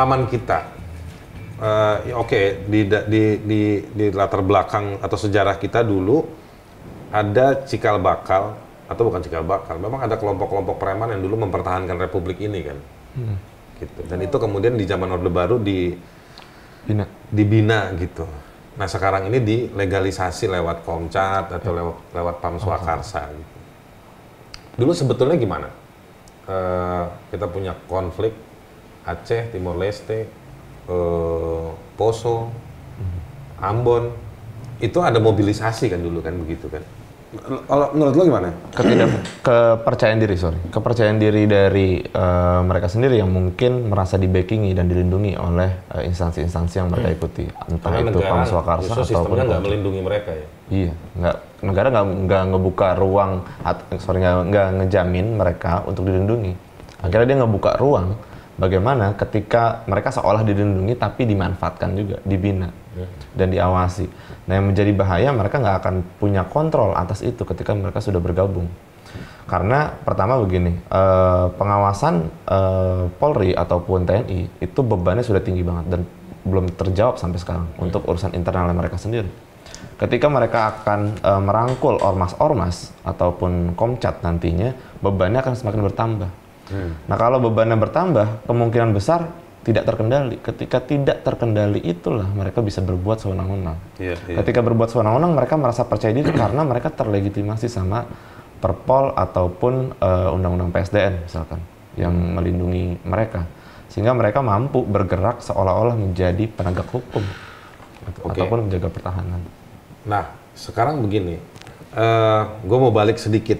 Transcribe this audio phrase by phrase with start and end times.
[0.00, 0.64] pengalaman kita,
[2.08, 6.24] ya oke di, da- di di di latar belakang atau sejarah kita dulu
[7.12, 8.56] ada cikal bakal
[8.88, 12.78] atau bukan cikal bakal, memang ada kelompok-kelompok preman yang dulu mempertahankan republik ini kan,
[13.76, 14.00] gitu.
[14.08, 15.92] Dan itu kemudian di zaman Orde Baru di
[16.88, 17.04] Bina.
[17.28, 18.24] dibina gitu.
[18.80, 23.56] Nah sekarang ini dilegalisasi lewat Komcat atau lewat lewat Pam Swakarsa gitu.
[24.80, 25.68] Dulu sebetulnya gimana?
[26.48, 27.04] Eh,
[27.36, 28.32] kita punya konflik
[29.10, 30.30] Aceh, Timor Leste,
[30.86, 31.68] eh,
[31.98, 32.50] Poso,
[33.60, 34.08] Ambon,
[34.80, 36.80] itu ada mobilisasi kan dulu kan begitu kan?
[37.30, 38.50] Kalau menurut lo gimana?
[38.74, 40.58] Ketidak kepercayaan diri, sorry.
[40.66, 46.10] Kepercayaan diri dari eh, mereka sendiri yang mungkin merasa di backingi dan dilindungi oleh eh,
[46.10, 50.46] instansi-instansi yang mereka ikuti, entah Karena itu Pam Swakarsa ataupun sistemnya nggak melindungi mereka ya.
[50.70, 50.92] Iya,
[51.22, 51.36] nggak
[51.70, 53.32] negara nggak nggak ngebuka ruang,
[54.02, 56.58] sorry nggak nggak ngejamin mereka untuk dilindungi.
[56.98, 58.18] Akhirnya dia ngebuka ruang
[58.60, 62.68] bagaimana ketika mereka seolah dilindungi tapi dimanfaatkan juga, dibina
[63.32, 64.04] dan diawasi.
[64.44, 68.68] Nah yang menjadi bahaya mereka nggak akan punya kontrol atas itu ketika mereka sudah bergabung.
[69.48, 76.00] Karena pertama begini, eh, pengawasan eh, Polri ataupun TNI itu bebannya sudah tinggi banget dan
[76.44, 79.28] belum terjawab sampai sekarang untuk urusan internal mereka sendiri
[80.00, 84.72] ketika mereka akan eh, merangkul ormas-ormas ataupun komcat nantinya
[85.04, 86.30] bebannya akan semakin bertambah.
[87.06, 89.26] Nah kalau bebannya bertambah kemungkinan besar
[89.60, 90.40] tidak terkendali.
[90.40, 93.76] Ketika tidak terkendali itulah mereka bisa berbuat sewenang-wenang.
[94.00, 94.36] Iya, iya.
[94.40, 98.08] Ketika berbuat sewenang-wenang mereka merasa percaya diri karena mereka terlegitimasi sama
[98.60, 101.60] Perpol ataupun eh, undang-undang PSDN misalkan
[101.96, 103.48] yang melindungi mereka
[103.90, 107.24] sehingga mereka mampu bergerak seolah-olah menjadi penegak hukum
[108.22, 108.36] Oke.
[108.36, 109.42] ataupun menjaga pertahanan.
[110.06, 111.42] Nah, sekarang begini,
[112.62, 113.58] gue mau balik sedikit.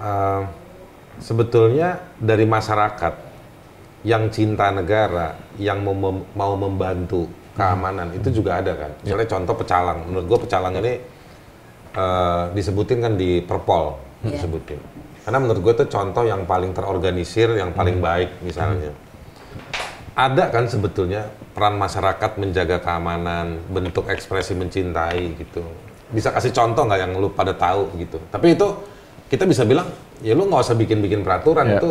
[0.00, 0.42] Eh,
[1.20, 3.14] sebetulnya dari masyarakat
[4.02, 8.90] yang cinta negara, yang mau, mem- mau membantu keamanan itu juga ada kan.
[9.04, 10.08] Misalnya contoh pecalang.
[10.08, 10.92] Menurut gue pecalang ini
[11.92, 14.36] eh, disebutin kan di Perpol Iya.
[14.36, 14.80] disebutin.
[15.24, 18.92] Karena menurut gue itu contoh yang paling terorganisir, yang paling baik misalnya.
[20.12, 25.64] Ada kan sebetulnya peran masyarakat menjaga keamanan, bentuk ekspresi mencintai gitu.
[26.12, 28.20] Bisa kasih contoh nggak yang lu pada tahu gitu.
[28.28, 28.68] Tapi itu
[29.30, 29.86] kita bisa bilang
[30.20, 31.78] ya lu nggak usah bikin-bikin peraturan Ya.
[31.78, 31.90] itu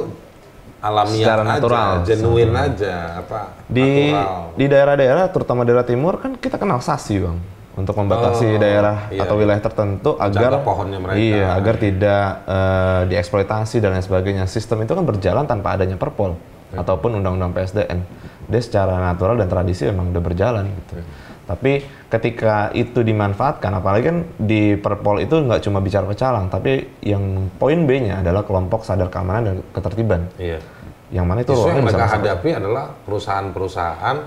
[0.79, 1.89] alamiah Secara aja, natural.
[2.03, 4.43] genuine aja apa di natural.
[4.53, 7.35] di daerah-daerah terutama daerah timur kan kita kenal sasi bang
[7.73, 9.41] untuk Oh, membatasi daerah iya, atau iya.
[9.41, 11.15] wilayah tertentu agar pohonnya mereka.
[11.15, 16.35] iya agar tidak eh, dieksploitasi dan lain sebagainya sistem itu kan berjalan tanpa adanya perpol
[16.69, 16.85] Ya.
[16.85, 18.05] ataupun undang-undang PSDN
[18.45, 21.03] dia secara natural dan tradisi memang udah berjalan gitu Ya.
[21.49, 21.81] Tapi
[22.13, 27.89] ketika itu dimanfaatkan apalagi kan di perpol itu nggak cuma bicara pecalang tapi yang poin
[27.89, 30.61] B-nya adalah kelompok sadar keamanan dan ketertiban Iya.
[31.09, 34.17] yang mana itu Justru yang mereka hadapi adalah perusahaan-perusahaan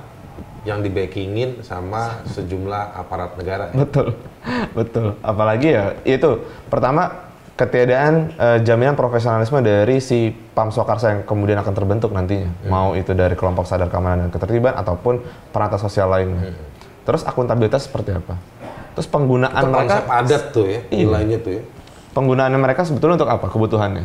[0.63, 3.71] yang dibackingin sama sejumlah aparat negara.
[3.71, 3.83] ya.
[3.83, 4.15] Betul,
[4.79, 5.07] betul.
[5.23, 11.75] Apalagi ya itu pertama ketiadaan eh, jaminan profesionalisme dari si Pam Swakarsa yang kemudian akan
[11.75, 16.55] terbentuk nantinya, mau itu dari kelompok sadar keamanan dan ketertiban ataupun perantau sosial lainnya.
[17.03, 18.39] Terus akuntabilitas seperti apa?
[18.93, 21.03] Terus penggunaan Itu mereka konsep adat tuh ya, Iya.
[21.09, 21.63] nilainya tuh ya.
[22.13, 24.05] penggunaannya mereka sebetulnya untuk apa kebutuhannya?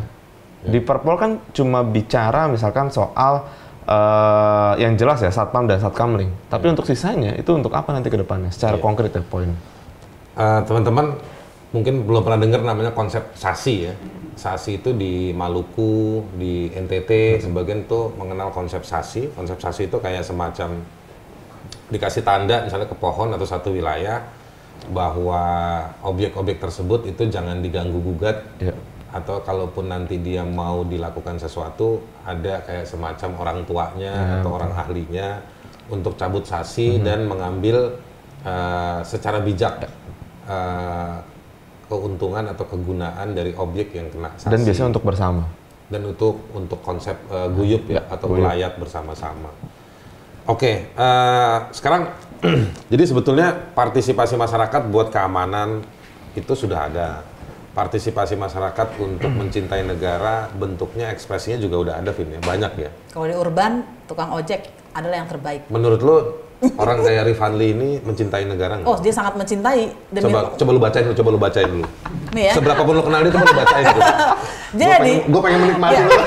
[0.64, 3.44] Di Perpol kan cuma bicara misalkan soal
[3.84, 6.28] eh, yang jelas ya Satpam dan Satkamling.
[6.48, 8.52] Tapi untuk sisanya itu untuk apa nanti ke depannya?
[8.52, 8.84] Secara Iya.
[8.84, 9.48] konkret ya poin.
[10.36, 11.16] Eh, teman-teman
[11.68, 13.94] mungkin belum pernah dengar namanya konsep sasi ya.
[14.36, 19.28] Sasi itu di Maluku, di NTT, sebagian tuh mengenal konsep sasi.
[19.32, 20.78] Konsep sasi itu kayak semacam
[21.88, 24.20] dikasih tanda misalnya ke pohon atau satu wilayah
[24.88, 25.42] bahwa
[26.02, 28.72] objek-objek tersebut itu jangan diganggu gugat Ya.
[29.08, 35.40] atau kalaupun nanti dia mau dilakukan sesuatu ada kayak semacam orang tuanya atau orang ahlinya
[35.88, 37.96] untuk cabut sasi dan mengambil
[38.42, 39.88] eh, secara bijak
[40.46, 41.16] eh,
[41.88, 45.42] keuntungan atau kegunaan dari objek yang kena sasi Dan biasanya untuk bersama.
[45.88, 48.44] dan untuk untuk konsep eh, guyup ya, Ya, atau guyup.
[48.44, 49.48] melayat bersama-sama.
[50.48, 52.08] Oke, eh, sekarang
[52.92, 55.84] jadi sebetulnya partisipasi masyarakat buat keamanan
[56.32, 57.20] itu sudah ada.
[57.76, 62.90] Partisipasi masyarakat untuk mencintai negara bentuknya ekspresinya juga udah ada Vin ya, banyak ya.
[63.12, 65.68] Kalau di urban, tukang ojek adalah yang terbaik.
[65.68, 66.16] Menurut lo
[66.82, 68.88] orang kayak Rifanli ini mencintai negara nggak?
[68.88, 71.86] Oh, dia sangat mencintai demi coba coba lu bacain dulu, coba lu bacain dulu.
[72.34, 72.52] Nih ya.
[72.56, 74.00] Seberapa pun lo kenal dia, coba lo bacain itu.
[74.68, 76.04] Jadi, gue pengen menikmati Iya.
[76.04, 76.12] lo.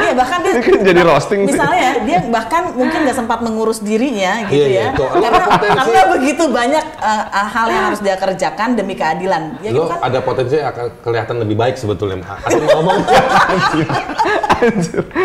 [0.00, 1.54] Iya bahkan dia kan jadi roasting sih.
[1.56, 5.08] misalnya ya, dia bahkan mungkin nggak sempat mengurus dirinya gitu Iya, iya, ya tuh.
[5.08, 5.44] Lo karena,
[5.80, 9.98] karena begitu banyak uh, hal yang harus dia kerjakan demi keadilan ya gitu Lo kan
[10.04, 12.20] ada potensi akan kelihatan lebih baik sebetulnya.
[12.44, 12.98] Asal ngomong.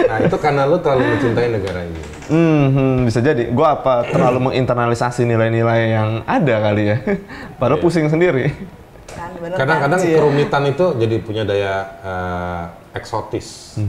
[0.09, 2.01] nah itu karena lo terlalu mencintai negara ini.
[2.25, 3.51] Hmm, hmm, bisa jadi.
[3.51, 6.97] Gue apa terlalu menginternalisasi nilai-nilai yang ada kali ya.
[7.59, 8.53] Padahal pusing sendiri.
[9.15, 9.59] Kan, bener kan?
[9.59, 12.63] Kadang-kadang kerumitan itu jadi punya daya eh,
[12.93, 13.79] eksotis.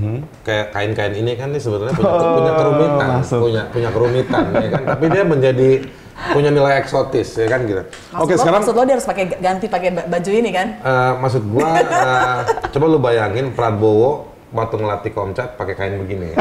[0.40, 3.40] Kayak kain-kain ini kan nih sebetulnya punya, Oh, punya kerumitan, masuk.
[3.42, 4.82] punya punya kerumitan, ya kan.
[4.88, 5.70] Tapi dia menjadi
[6.26, 7.82] punya nilai eksotis, ya kan gitu.
[7.82, 10.66] Maksud Oke lo, sekarang maksud lo dia harus pakai ganti pakai ba- baju ini kan
[10.80, 14.10] eh, maksud gua eh, coba lu bayangin Prabowo
[14.48, 16.32] waktu ngelatih komcat pakai kain begini.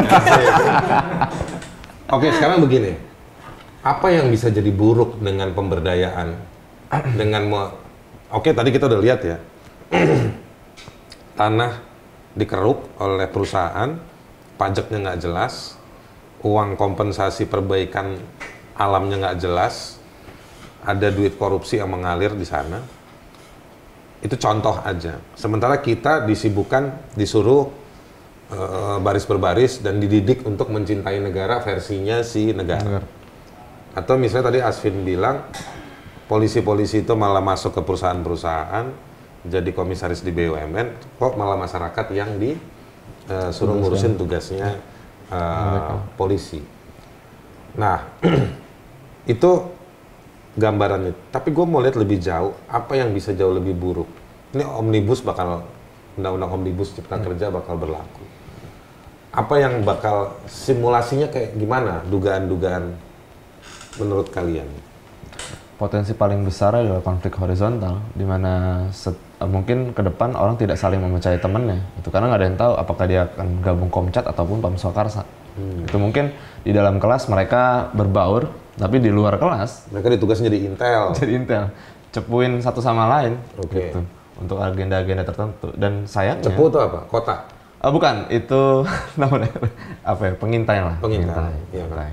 [2.07, 2.95] Oke sekarang begini,
[3.81, 6.37] apa yang bisa jadi buruk dengan pemberdayaan
[7.13, 7.73] dengan me-
[8.35, 9.37] Oke tadi kita udah lihat ya
[11.39, 11.79] tanah
[12.35, 13.95] dikeruk oleh perusahaan,
[14.59, 15.79] pajaknya nggak jelas,
[16.43, 18.19] uang kompensasi perbaikan
[18.75, 20.03] alamnya nggak jelas,
[20.83, 22.83] ada duit korupsi yang mengalir di sana.
[24.19, 25.15] Itu contoh aja.
[25.39, 27.71] Sementara kita disibukkan, disuruh
[28.51, 32.99] eh, baris berbaris dan dididik untuk mencintai negara versinya si negara.
[33.95, 35.39] Atau misalnya tadi Asvin bilang
[36.25, 38.85] polisi-polisi itu malah masuk ke perusahaan-perusahaan
[39.45, 44.81] jadi komisaris di BUMN, kok malah masyarakat yang disuruh ngurusin tugasnya
[45.29, 46.65] eh, polisi.
[47.77, 48.01] Nah,
[49.33, 49.51] itu
[50.57, 51.13] gambarannya.
[51.29, 54.09] Tapi gue mau lihat lebih jauh, apa yang bisa jauh lebih buruk.
[54.57, 55.61] Ini omnibus bakal,
[56.17, 58.25] undang-undang omnibus cipta kerja bakal berlaku.
[59.35, 62.01] Apa yang bakal simulasinya kayak gimana?
[62.07, 62.97] Dugaan-dugaan
[63.99, 64.94] menurut kalian?
[65.75, 71.03] Potensi paling besar adalah konflik horizontal, di mana eh, mungkin ke depan orang tidak saling
[71.03, 71.83] mempercayai temannya.
[71.99, 75.27] Itu karena nggak ada yang tahu apakah dia akan gabung Komcat ataupun Pam Swakarsa.
[75.55, 81.03] Itu mungkin di dalam kelas mereka berbaur, tapi di luar kelas Mereka ditugasin jadi intel.
[81.19, 81.63] jadi intel
[82.15, 83.91] cepuin satu sama lain Oke.
[83.91, 83.99] gitu
[84.39, 86.99] untuk agenda-agenda tertentu dan sayangnya Cepu itu apa?
[87.11, 87.35] Kota.
[87.83, 88.87] Oh, bukan, itu
[89.21, 89.51] namanya
[90.01, 90.33] apa ya?
[90.39, 90.95] Pengintai lah.
[91.03, 91.91] Pengintai, iya kan.
[91.91, 92.11] pengintai.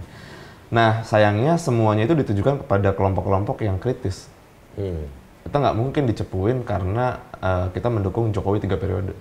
[0.72, 4.32] Nah, sayangnya semuanya itu ditujukan kepada kelompok-kelompok yang kritis.
[4.72, 5.04] Hmm.
[5.44, 9.12] Kita nggak mungkin dicepuin karena eh, kita mendukung Jokowi tiga periode.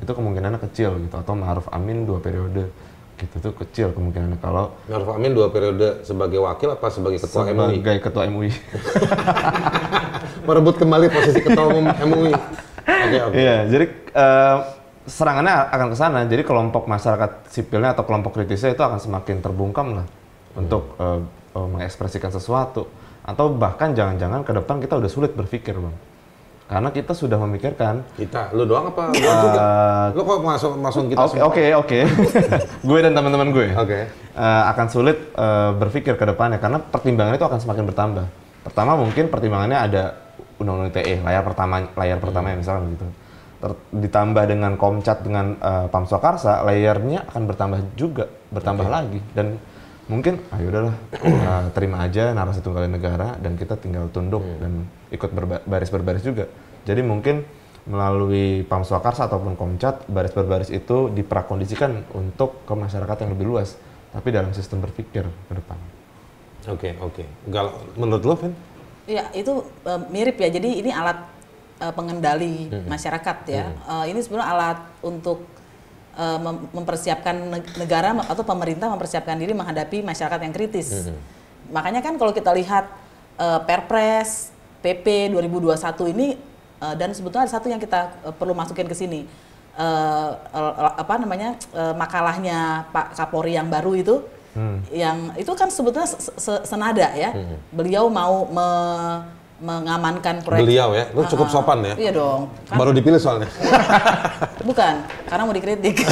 [0.00, 1.20] Itu kemungkinannya kecil gitu.
[1.20, 2.72] Atau Ma'ruf Amin dua periode.
[3.20, 7.82] Gitu tuh kecil kemungkinannya kalau Maruf Amin dua periode sebagai wakil apa sebagai ketua MUI?
[7.82, 8.50] sebagai ketua MUI.
[10.46, 12.32] Merebut kembali posisi ketua umum MUI.
[12.88, 13.34] Oke, oke.
[13.34, 14.56] Iya, jadi eh,
[15.10, 16.18] serangannya akan ke sana.
[16.30, 20.06] Jadi kelompok masyarakat sipilnya atau kelompok kritisnya itu akan semakin terbungkam lah
[20.56, 21.20] untuk eh,
[21.56, 22.88] eh, mengekspresikan sesuatu.
[23.28, 25.96] Atau bahkan jangan-jangan ke depan kita udah sulit berpikir, bang.
[26.68, 28.04] Karena kita sudah memikirkan.
[28.12, 29.08] Kita, lu doang apa?
[29.16, 29.64] Gua juga.
[30.12, 31.98] Lu kok masuk masuk kita Oke, oke, oke.
[32.88, 33.98] gue dan teman-teman gue Oke.
[34.36, 38.26] eh, akan sulit eh, berpikir ke depannya karena pertimbangan itu akan semakin bertambah.
[38.68, 40.02] Pertama mungkin pertimbangannya ada
[40.60, 43.06] undang-undang ITE layar pertama layar pertama ya misalkan gitu.
[43.58, 49.56] Ter- ditambah dengan Komcat dengan eh, Pam Swakarsa layarnya akan bertambah juga, bertambah lagi dan
[50.08, 55.30] mungkin ayo udahlah eh, terima aja narasi tunggal negara dan kita tinggal tunduk dan ikut
[55.30, 56.48] berba- baris berbaris juga.
[56.88, 57.44] Jadi mungkin
[57.88, 63.76] melalui Pam Swakarsa ataupun Komcat baris berbaris itu diprakondisikan untuk ke masyarakat yang lebih luas
[64.12, 65.76] tapi dalam sistem berpikir ke depan.
[66.68, 67.24] Oke, oke.
[67.48, 68.52] Kalau menurut lu, Vin?
[69.08, 70.48] Ya itu eh, mirip ya.
[70.52, 71.16] Jadi ini alat
[71.80, 73.72] eh, pengendali masyarakat ya.
[73.72, 75.44] Eh, ini sebenarnya alat untuk
[76.18, 81.06] eh, mem- mempersiapkan neg- negara atau pemerintah mempersiapkan diri menghadapi masyarakat yang kritis.
[81.68, 82.90] Makanya kan kalau kita lihat
[83.36, 85.78] eh, Perpres PP 2021
[86.10, 86.34] ini
[86.78, 89.22] eh, dan sebetulnya ada satu yang kita eh, perlu masukin ke sini.
[89.74, 90.30] Eh,
[90.96, 92.58] apa namanya eh, makalahnya
[92.90, 94.16] Pak Kapolri yang baru itu
[94.90, 97.30] yang itu kan sebetulnya se- se- senada ya.
[97.70, 99.22] Beliau mau me-
[99.58, 100.62] mengamankan proyek.
[100.62, 101.94] Beliau ya, lu cukup sopan ya.
[101.98, 102.46] Iya dong.
[102.64, 103.50] Kan, Baru dipilih soalnya.
[104.68, 104.94] bukan,
[105.26, 105.98] karena mau dikritik.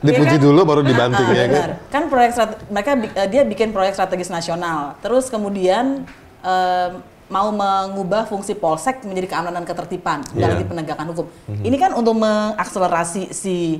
[0.00, 0.42] Dipuji Iya kan?
[0.42, 1.50] dulu baru dibanting Ah, ya kan.
[1.52, 1.70] benar.
[1.88, 2.30] Kan proyek
[2.66, 4.98] mereka eh, dia bikin proyek strategis nasional.
[4.98, 6.02] Terus kemudian
[6.40, 6.90] em,
[7.30, 10.50] mau mengubah fungsi polsek menjadi keamanan dan ketertiban Iya.
[10.50, 11.26] dari penegakan hukum.
[11.46, 11.62] Mhm.
[11.62, 13.78] Ini kan untuk mengakselerasi si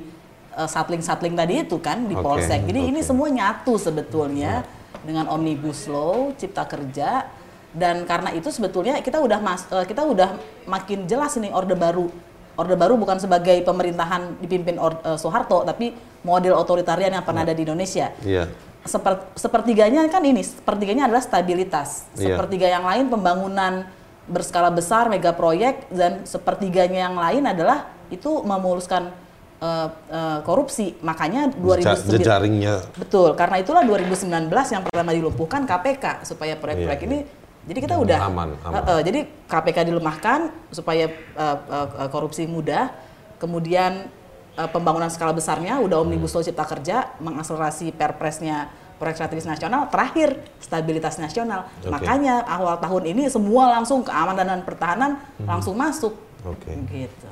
[0.50, 2.62] eh, satling-satling tadi itu kan di Oke, polsek.
[2.62, 3.06] Jadi ini oke.
[3.06, 4.62] semua nyatu sebetulnya
[5.00, 7.24] dengan omnibus law, cipta kerja
[7.70, 10.34] dan karena itu sebetulnya kita udah mas, eh, kita udah
[10.66, 12.10] makin jelas ini orde baru.
[12.58, 15.94] Orde baru bukan sebagai pemerintahan dipimpin Or- eh, Soeharto tapi
[16.26, 18.10] model otoritarian yang pernah ada di Indonesia.
[18.26, 18.50] Iya.
[18.80, 22.10] Seper- sepertiganya kan ini, sepertiganya adalah stabilitas.
[22.16, 22.34] Iya.
[22.34, 23.86] Sepertiga yang lain pembangunan
[24.26, 29.14] berskala besar mega proyek dan sepertiganya yang lain adalah itu memuluskan
[29.60, 30.96] eh, eh, korupsi.
[31.04, 37.18] Makanya 2009 jejaringnya Betul, karena itulah 2019 yang pertama dilumpuhkan KPK supaya proyek-proyek Iya, ini
[37.60, 38.72] jadi kita Hmm, udah aman, aman.
[38.74, 40.40] Eh, eh, jadi KPK dilemahkan
[40.70, 42.88] supaya eh, eh, korupsi mudah.
[43.36, 44.08] Kemudian
[44.52, 50.36] eh, pembangunan skala besarnya udah omnibus law cipta kerja, mengakselerasi perpresnya proyek strategis nasional, terakhir
[50.56, 51.64] stabilitas nasional.
[51.78, 51.88] Oke.
[51.88, 55.48] Makanya awal tahun ini semua langsung keamanan dan pertahanan Hmm.
[55.48, 56.12] langsung masuk.
[56.44, 56.72] Oke.
[56.86, 57.28] Gitu.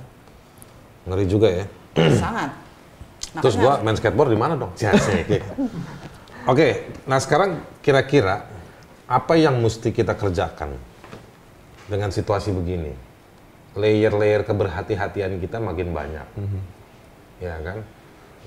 [1.04, 1.64] ngeri juga ya.
[2.20, 2.52] Sangat.
[3.34, 4.72] Terus Makanya- gua main skateboard di mana dong?
[4.74, 5.40] Asik.
[6.52, 6.68] Oke,
[7.04, 8.44] nah sekarang kira-kira
[9.08, 10.76] apa yang mesti kita kerjakan
[11.88, 12.92] dengan situasi begini?
[13.72, 16.26] Layer-layer keberhati-hatian kita makin banyak,
[17.40, 17.78] ya kan?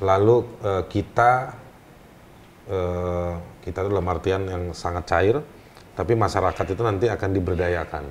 [0.01, 1.31] Lalu eh, kita
[2.69, 5.37] eh, kita itu dalam artian yang sangat cair,
[5.93, 8.05] tapi masyarakat itu nanti akan diberdayakan,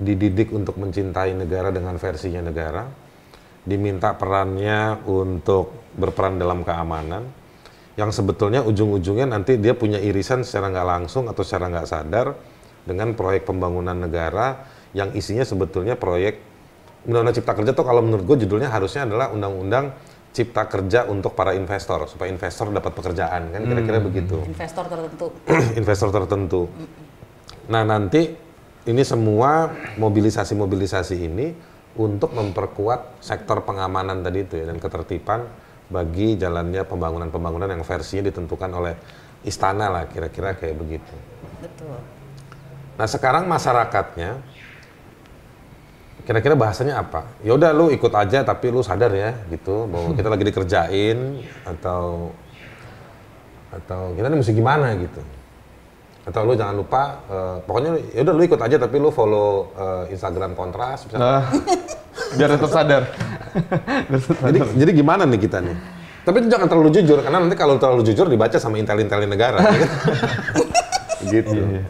[0.00, 2.84] dididik untuk mencintai negara dengan versinya negara,
[3.64, 7.24] diminta perannya untuk berperan dalam keamanan,
[7.96, 12.36] yang sebetulnya ujung-ujungnya nanti dia punya irisan secara nggak langsung atau secara nggak sadar
[12.84, 16.38] dengan proyek pembangunan negara yang isinya sebetulnya proyek
[17.06, 19.94] Undang-Undang Cipta Kerja tuh kalau menurut gue judulnya harusnya adalah Undang-Undang
[20.36, 25.26] Cipta Kerja untuk para investor supaya investor dapat pekerjaan kan kira-kira begitu investor tertentu.
[25.80, 26.60] investor tertentu.
[27.72, 28.36] Nah nanti
[28.86, 31.46] ini semua mobilisasi-mobilisasi ini
[31.96, 35.48] untuk memperkuat sektor pengamanan tadi itu ya dan ketertiban
[35.86, 38.94] bagi jalannya pembangunan-pembangunan yang versinya ditentukan oleh
[39.46, 41.14] istana lah kira-kira kayak begitu.
[41.62, 41.98] Betul.
[42.96, 44.42] Nah sekarang masyarakatnya
[46.26, 47.30] kira-kira bahasanya apa?
[47.46, 51.18] Ya udah lu ikut aja tapi lu sadar ya gitu bahwa kita lagi dikerjain
[51.62, 52.34] atau
[53.70, 55.22] atau kita nih mesti gimana gitu.
[56.26, 60.10] Atau lu jangan lupa eh, pokoknya ya udah lu ikut aja tapi lu follow eh,
[60.10, 61.22] Instagram Kontras misalnya.
[61.22, 61.42] Nah,
[62.34, 63.02] biar tetap sadar.
[64.46, 65.76] Jadi jadi gimana nih kita nih?
[66.26, 69.62] Tapi itu jangan terlalu jujur karena nanti kalau terlalu jujur dibaca sama intel-intel negara.
[69.62, 69.90] ya kan?
[71.32, 71.54] gitu.
[71.54, 71.86] Iya.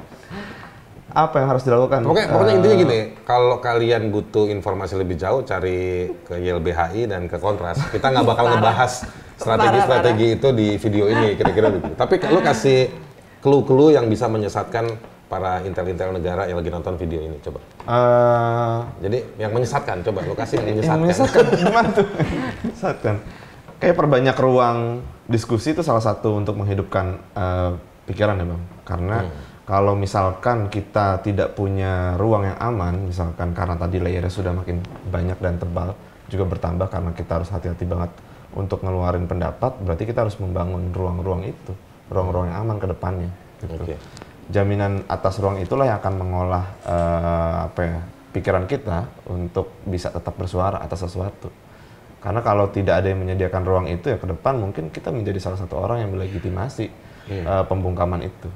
[1.17, 2.05] Apa yang harus dilakukan?
[2.05, 7.25] Pokoknya, pokoknya Eh, intinya gini, kalau kalian butuh informasi lebih jauh, cari ke YLBHI dan
[7.25, 7.81] ke Kontras.
[7.89, 8.61] Kita nggak bakal Parah.
[8.61, 8.93] ngebahas
[9.41, 11.97] strategi-strategi itu di video ini, kira-kira begitu.
[11.97, 12.93] Tapi lu kasih
[13.41, 14.93] clue-clue yang bisa menyesatkan
[15.27, 17.59] para intel-intel negara yang lagi nonton video ini, coba.
[17.83, 21.03] eh, Jadi yang menyesatkan, coba lu kasih yang yang menyesatkan.
[21.03, 22.07] menyesatkan gimana tuh?
[22.63, 23.17] menyesatkan.
[23.77, 24.79] Kayak perbanyak ruang
[25.27, 27.73] diskusi itu salah satu untuk menghidupkan eh,
[28.07, 28.63] pikiran ya bang.
[28.87, 29.19] Karena
[29.67, 34.79] kalau misalkan kita tidak punya ruang yang aman, misalkan karena tadi layernya sudah makin
[35.11, 35.91] banyak dan tebal,
[36.31, 38.15] juga bertambah karena kita harus hati-hati banget
[38.55, 41.75] untuk ngeluarin pendapat, berarti kita harus membangun ruang-ruang itu,
[42.09, 43.31] ruang-ruang yang aman ke depannya.
[43.59, 43.75] Gitu.
[43.75, 43.97] Oke.
[44.47, 47.99] Jaminan atas ruang itulah yang akan mengolah eh, apa ya
[48.31, 51.49] pikiran kita untuk bisa tetap bersuara atas sesuatu.
[52.21, 55.59] Karena kalau tidak ada yang menyediakan ruang itu ya ke depan mungkin kita menjadi salah
[55.59, 56.87] satu orang yang melegitimasi
[57.31, 58.49] eh, pembungkaman itu.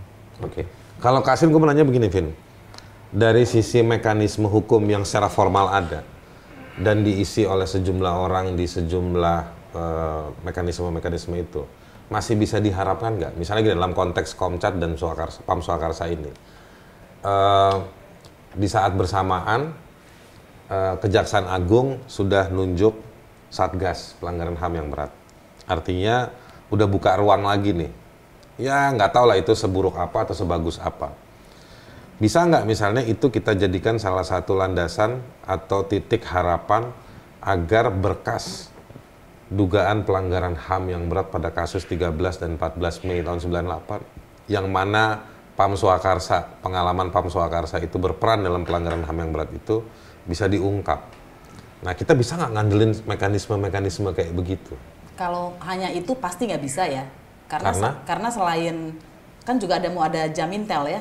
[0.45, 0.65] Oke.
[1.01, 2.29] Kalau Kasim, gue mau nanya begini, Vin.
[3.11, 6.05] Dari sisi mekanisme hukum yang secara formal ada
[6.79, 9.41] dan diisi oleh sejumlah orang di sejumlah
[9.75, 11.65] eh, mekanisme-mekanisme itu,
[12.11, 13.33] masih bisa diharapkan nggak?
[13.39, 16.31] Misalnya gini, dalam konteks Komcat dan Swakarsa, Pam Swakarsa ini,
[17.23, 17.75] eh,
[18.59, 19.71] di saat bersamaan
[20.71, 22.95] eh, Kejaksaan Agung sudah nunjuk
[23.51, 25.11] Satgas pelanggaran HAM yang berat.
[25.67, 26.31] Artinya
[26.71, 27.91] udah buka ruang lagi nih.
[28.63, 31.15] Ya nggak tahu lah itu seburuk apa atau sebagus apa.
[32.21, 36.93] Bisa nggak misalnya itu kita jadikan salah satu landasan atau titik harapan
[37.41, 38.69] agar berkas
[39.51, 45.27] dugaan pelanggaran HAM yang berat pada kasus 13 dan 14 Mei tahun 98 yang mana
[45.59, 49.83] Pam Swakarsa, pengalaman Pam Swakarsa itu berperan dalam pelanggaran HAM yang berat itu
[50.25, 51.03] bisa diungkap.
[51.83, 54.73] Nah kita bisa nggak ngandelin mekanisme-mekanisme kayak begitu?
[55.19, 57.05] Kalau hanya itu pasti nggak bisa ya,
[57.45, 57.91] karena Karena?
[58.09, 58.77] karena selain
[59.45, 61.01] kan juga ada mau ada jamintel ya,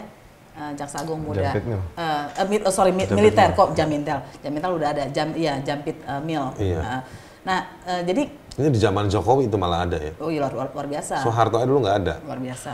[0.60, 1.56] eh, jaksa agung muda.
[1.56, 1.80] Jampit mil.
[1.96, 5.96] Eh, eh, mil- oh, sorry mi- militer kok jamintel, jamintel udah ada jam iya jampit
[6.04, 6.52] eh, mil.
[6.60, 6.80] Iya.
[6.84, 7.02] Eh,
[7.42, 8.24] nah eh, jadi
[8.60, 10.12] Ini di zaman Jokowi itu malah ada ya.
[10.20, 12.14] oh iya luar, luar, biasa, Soeharto aja dulu nggak ada.
[12.28, 12.72] luar biasa.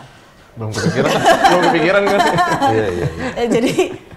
[0.55, 1.11] Belum kepikiran,
[1.45, 2.19] belum kepikiran kan?
[2.73, 3.07] iya iya.
[3.11, 3.27] iya.
[3.35, 3.73] Eh, jadi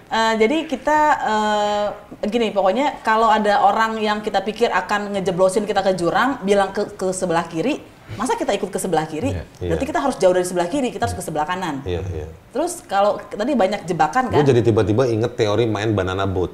[0.08, 1.86] eh, jadi kita eh,
[2.24, 6.88] gini pokoknya kalau ada orang yang kita pikir akan ngejeblosin kita ke jurang bilang ke
[6.94, 7.84] ke sebelah kiri
[8.16, 9.68] masa kita ikut ke sebelah kiri Iya.
[9.68, 12.26] berarti kita harus jauh dari sebelah kiri kita harus ke sebelah kanan Iya iya.
[12.48, 16.48] terus kalau tadi banyak jebakan Gue kan jadi tiba-tiba inget teori main banana boat.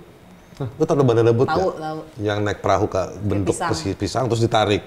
[0.54, 1.74] Lu tau banana boat Tahu, nggak?
[1.82, 1.98] tahu.
[2.22, 3.70] Yang naik perahu ke bentuk pisang.
[3.74, 3.94] pisang.
[3.98, 4.82] pisang terus ditarik.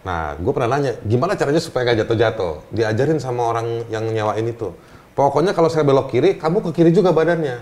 [0.00, 2.72] Nah, gue pernah nanya, gimana caranya supaya gak jatuh-jatuh?
[2.72, 4.72] Diajarin sama orang yang nyewain itu.
[5.12, 7.60] Pokoknya kalau saya belok kiri, kamu ke kiri juga badannya.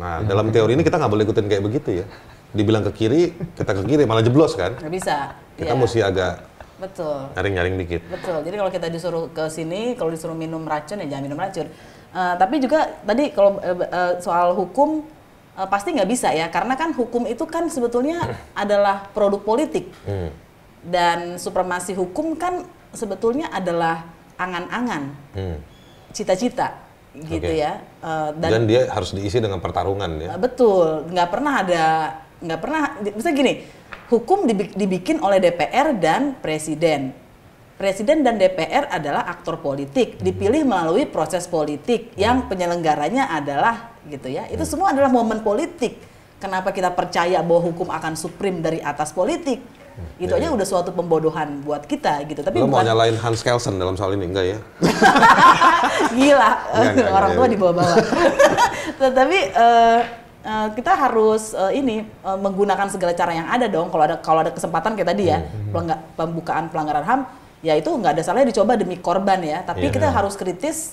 [0.00, 2.06] Nah, dalam teori ini kita nggak boleh ikutin kayak begitu ya.
[2.56, 4.72] Dibilang ke kiri, kita ke kiri, malah jeblos kan?
[4.80, 5.16] Nggak bisa.
[5.52, 5.76] Kita Iya.
[5.76, 6.32] mesti agak
[6.80, 7.28] Betul.
[7.36, 8.00] nyaring-nyaring dikit.
[8.08, 8.38] Betul.
[8.40, 11.68] Jadi kalau kita disuruh ke sini, kalau disuruh minum racun ya jangan minum racun.
[12.16, 15.04] Eh, tapi juga tadi kalau eh, soal hukum
[15.56, 18.22] eh, pasti nggak bisa ya, karena kan hukum itu kan sebetulnya
[18.52, 20.30] adalah produk politik Hmm.
[20.84, 25.58] dan supremasi hukum kan sebetulnya adalah angan-angan, Hmm.
[26.12, 26.84] cita-cita
[27.16, 27.56] gitu Oke.
[27.56, 27.80] ya.
[28.04, 30.36] Eh, Dan, dia harus diisi dengan pertarungan ya.
[30.36, 31.84] Uh, Betul, nggak pernah ada,
[32.38, 32.80] nggak pernah.
[33.00, 33.64] Bisa gini,
[34.12, 37.16] hukum dibi- dibikin oleh DPR dan Presiden.
[37.76, 44.46] Presiden dan DPR adalah aktor politik, dipilih melalui proses politik yang penyelenggaranya adalah gitu ya.
[44.46, 45.98] Itu semua adalah momen politik.
[46.36, 49.58] Kenapa kita percaya bahwa hukum akan supreme dari atas politik?
[50.16, 52.40] Itu aja udah suatu pembodohan buat kita gitu.
[52.40, 54.58] Tapi Lo mau bukan nyalain Hans Kelsen dalam soal ini enggak ya?
[56.12, 57.38] gila Enggak, enggak, orang enggak.
[57.38, 57.96] tua dibawa-bawa.
[59.00, 60.00] Tetapi eh,
[60.44, 63.88] eh, kita harus eh, ini eh, menggunakan segala cara yang ada dong.
[63.88, 67.20] Kalau ada kalau ada kesempatan kayak tadi ya Hmm, pelangga- pembukaan pelanggaran ham,
[67.60, 69.64] ya itu nggak ada salahnya dicoba demi korban ya.
[69.64, 69.92] Tapi Iya.
[69.92, 70.92] kita harus kritis.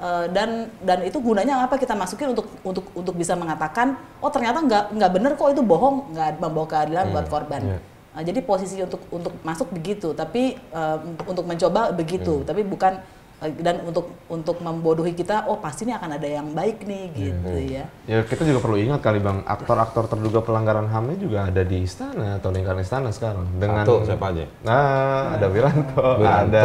[0.00, 4.60] Eh, dan dan itu gunanya apa kita masukin untuk untuk untuk bisa mengatakan oh ternyata
[4.60, 7.80] nggak nggak bener kok itu bohong nggak membawa keadilan Hmm, buat korban iya.
[8.16, 10.96] Uh, jadi posisi untuk untuk masuk begitu, tapi uh,
[11.28, 12.96] untuk, mencoba begitu, tapi bukan
[13.36, 17.84] dan untuk untuk membodohi kita, oh pasti ini akan ada yang baik nih gitu ya.
[18.08, 22.40] Ya kita juga perlu ingat kali bang, aktor-aktor terduga pelanggaran HAM-nya juga ada di istana
[22.40, 23.44] atau lingkaran istana sekarang.
[23.60, 24.48] Dengan Satu, siapa aja?
[24.64, 26.64] Nah, ada Wiranto, Wiranto, ada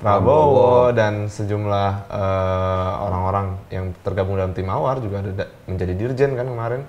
[0.00, 6.32] Prabowo dan sejumlah eh, orang-orang yang tergabung dalam tim Mawar juga ada da- menjadi dirjen
[6.32, 6.82] kan kemarin.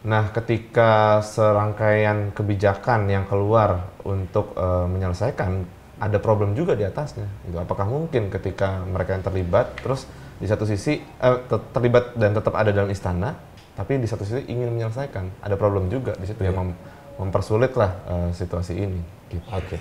[0.00, 7.28] Nah, ketika serangkaian kebijakan yang keluar untuk eh, menyelesaikan ada problem juga di atasnya.
[7.44, 7.60] Gitu.
[7.60, 10.08] Apakah mungkin ketika mereka yang terlibat, terus
[10.40, 13.36] di satu sisi eh, ter- terlibat dan tetap ada dalam istana,
[13.76, 16.78] tapi di satu sisi ingin menyelesaikan, ada problem juga di situ yang mem-
[17.20, 19.00] mempersulit lah eh, situasi ini.
[19.28, 19.44] Gitu.
[19.52, 19.78] Oke.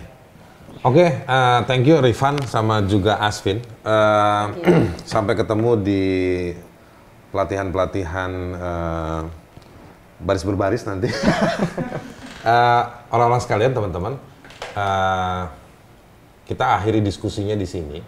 [0.85, 3.63] Oke, eh, thank you Rifan sama juga Asvin.
[3.63, 4.45] Eh,
[5.15, 6.03] sampai ketemu di
[7.31, 9.21] pelatihan-pelatihan eh,
[10.19, 11.07] baris berbaris nanti.
[12.39, 14.15] Eh, Orang-orang sekalian, teman-teman,
[14.71, 15.43] eh,
[16.49, 18.01] kita akhiri diskusinya di sini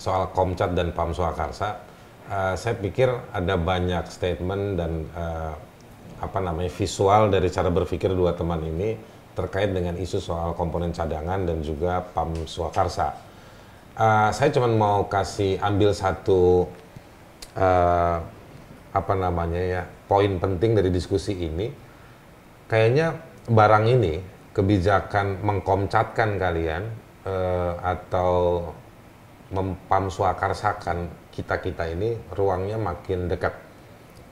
[0.00, 1.76] soal Komcat dan Pam Swakarsa.
[2.24, 5.52] Eh, saya pikir ada banyak statement dan eh,
[6.16, 8.96] apa namanya visual dari cara berpikir dua teman ini
[9.36, 13.12] terkait dengan isu soal komponen cadangan dan juga Pam Swakarsa.
[13.92, 16.64] Eh, saya cuma mau kasih ambil satu
[17.60, 18.16] eh,
[18.96, 21.68] apa namanya ya poin penting dari diskusi ini.
[22.72, 23.20] Kayaknya
[23.52, 24.18] barang ini
[24.56, 28.32] kebijakan mengkomcatkan kalian eh, atau
[29.50, 33.54] mempamswakarsakan kita kita ini ruangnya makin dekat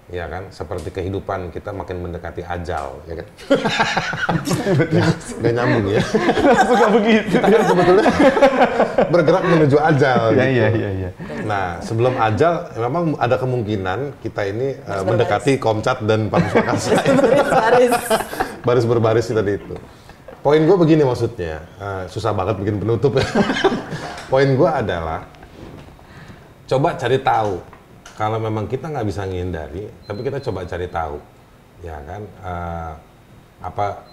[0.04, 3.26] ya kan seperti kehidupan kita makin mendekati ajal ya kan
[5.40, 6.02] nggak nyambung ya
[6.68, 7.40] Suka begitu.
[7.40, 8.04] kita kan sebetulnya
[9.08, 10.52] bergerak menuju ajal Iya, gitu.
[10.52, 11.10] iya, iya, iya.
[11.48, 17.00] Nah, sebelum ajal memang ada kemungkinan kita ini uh, mendekati Komcat dan Pamswakarsa.
[17.00, 17.92] Baris-baris.
[18.60, 19.74] baris berbaris tadi itu.
[20.44, 23.16] Poin gue begini maksudnya, uh, susah banget bikin penutup.
[24.30, 25.24] Poin gue adalah
[26.68, 27.64] coba cari tahu.
[28.12, 31.16] Kalau memang kita nggak bisa menghindari, tapi kita coba cari tahu,
[31.80, 32.22] ya kan?
[32.44, 32.92] uh,
[33.64, 34.04] apa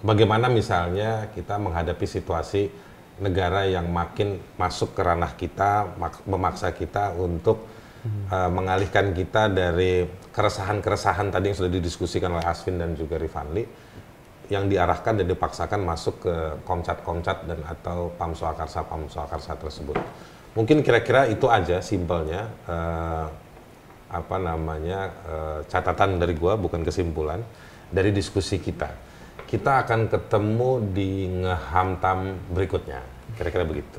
[0.00, 2.72] bagaimana misalnya kita menghadapi situasi
[3.20, 7.68] negara yang makin masuk ke ranah kita, mak- memaksa kita untuk
[8.32, 13.83] uh, mengalihkan kita dari keresahan-keresahan tadi yang sudah didiskusikan oleh Asvin dan juga Rifanli,
[14.52, 16.34] yang diarahkan dan dipaksakan masuk ke
[16.68, 19.96] komcat-komcat dan atau pamswakarsa-pamswakarsa tersebut.
[20.54, 23.26] Mungkin kira-kira itu aja simpelnya uh,
[24.14, 27.42] apa namanya uh, catatan dari gua bukan kesimpulan
[27.90, 28.90] dari diskusi kita.
[29.44, 33.02] Kita akan ketemu di ngehamtam berikutnya.
[33.34, 33.98] Kira-kira begitu.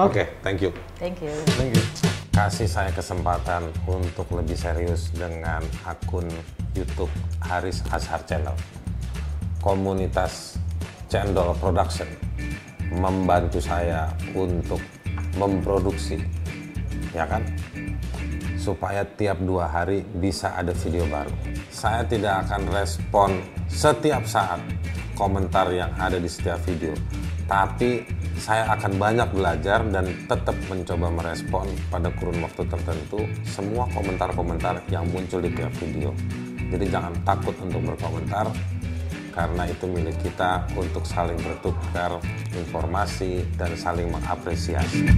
[0.00, 0.72] Oke, thank you.
[0.96, 1.34] Thank you.
[1.60, 1.84] Thank you.
[2.30, 6.24] Kasih saya kesempatan untuk lebih serius dengan akun
[6.72, 7.10] YouTube
[7.44, 8.79] Haris Azhar Channel.
[9.60, 10.56] Komunitas
[11.12, 12.08] Cendol Production
[12.96, 14.80] membantu saya untuk
[15.36, 16.18] memproduksi,
[17.12, 17.44] ya kan?
[18.56, 21.32] Supaya tiap dua hari bisa ada video baru.
[21.70, 23.30] Saya tidak akan respon
[23.70, 24.58] setiap saat
[25.14, 26.96] komentar yang ada di setiap video,
[27.44, 28.02] tapi
[28.40, 35.04] saya akan banyak belajar dan tetap mencoba merespon pada kurun waktu tertentu semua komentar-komentar yang
[35.12, 36.16] muncul di tiap video.
[36.72, 38.48] Jadi jangan takut untuk berkomentar
[39.40, 42.20] karena itu milik kita untuk saling bertukar
[42.52, 45.08] informasi dan saling mengapresiasi.